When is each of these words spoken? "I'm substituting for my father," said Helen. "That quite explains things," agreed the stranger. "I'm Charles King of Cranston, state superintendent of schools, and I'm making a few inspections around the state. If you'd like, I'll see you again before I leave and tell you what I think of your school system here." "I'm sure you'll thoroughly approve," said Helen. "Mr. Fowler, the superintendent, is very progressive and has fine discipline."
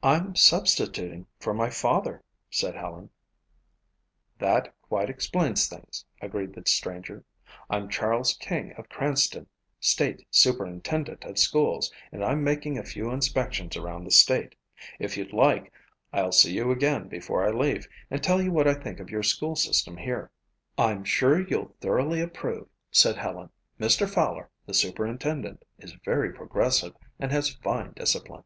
"I'm 0.00 0.36
substituting 0.36 1.26
for 1.40 1.52
my 1.52 1.70
father," 1.70 2.22
said 2.50 2.76
Helen. 2.76 3.10
"That 4.38 4.72
quite 4.82 5.10
explains 5.10 5.66
things," 5.66 6.04
agreed 6.20 6.52
the 6.52 6.62
stranger. 6.66 7.24
"I'm 7.68 7.88
Charles 7.88 8.36
King 8.36 8.74
of 8.74 8.88
Cranston, 8.88 9.48
state 9.80 10.24
superintendent 10.30 11.24
of 11.24 11.36
schools, 11.36 11.92
and 12.12 12.24
I'm 12.24 12.44
making 12.44 12.78
a 12.78 12.84
few 12.84 13.10
inspections 13.10 13.76
around 13.76 14.04
the 14.04 14.12
state. 14.12 14.54
If 15.00 15.16
you'd 15.16 15.32
like, 15.32 15.72
I'll 16.12 16.30
see 16.30 16.52
you 16.52 16.70
again 16.70 17.08
before 17.08 17.44
I 17.44 17.50
leave 17.50 17.88
and 18.08 18.22
tell 18.22 18.40
you 18.40 18.52
what 18.52 18.68
I 18.68 18.74
think 18.74 19.00
of 19.00 19.10
your 19.10 19.24
school 19.24 19.56
system 19.56 19.96
here." 19.96 20.30
"I'm 20.78 21.02
sure 21.02 21.40
you'll 21.40 21.74
thoroughly 21.80 22.20
approve," 22.20 22.68
said 22.92 23.16
Helen. 23.16 23.50
"Mr. 23.80 24.08
Fowler, 24.08 24.48
the 24.64 24.74
superintendent, 24.74 25.64
is 25.76 25.92
very 26.04 26.32
progressive 26.32 26.94
and 27.18 27.32
has 27.32 27.56
fine 27.56 27.94
discipline." 27.96 28.44